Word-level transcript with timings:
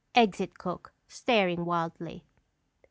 [_Exit 0.15 0.55
cook, 0.55 0.93
staring 1.07 1.63
wildly. 1.63 2.23